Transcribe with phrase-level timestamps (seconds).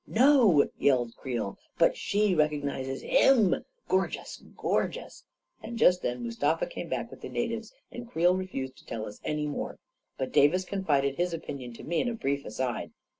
[0.23, 4.43] "No!" yelled Creel." But she recognizes him 1 Gorgeous!
[4.57, 5.23] Gorgeous!"
[5.61, 9.05] And just then Mustafa came back with the na tives, and Creel refused to tell
[9.05, 9.77] us any more.
[10.17, 12.93] But Davis confided his opinion to me in a brief aside.